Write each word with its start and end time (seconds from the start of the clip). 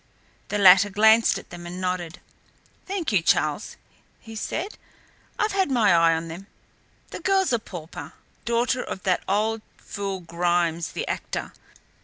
The 0.47 0.57
latter 0.57 0.89
glanced 0.89 1.37
at 1.37 1.51
them 1.51 1.67
and 1.67 1.79
nodded. 1.79 2.21
"Thank 2.87 3.11
you, 3.11 3.21
Charles," 3.21 3.77
he 4.19 4.35
said, 4.35 4.75
"I've 5.37 5.51
had 5.51 5.69
my 5.69 5.93
eye 5.93 6.15
on 6.15 6.27
them. 6.27 6.47
The 7.11 7.19
girl's 7.19 7.53
a 7.53 7.59
pauper, 7.59 8.13
daughter 8.43 8.81
of 8.81 9.03
that 9.03 9.21
old 9.27 9.61
fool 9.77 10.21
Grimes, 10.21 10.93
the 10.93 11.07
actor. 11.07 11.53